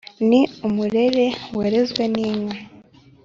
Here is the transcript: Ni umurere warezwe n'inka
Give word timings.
Ni 0.29 0.41
umurere 0.67 1.25
warezwe 1.57 2.03
n'inka 2.13 2.57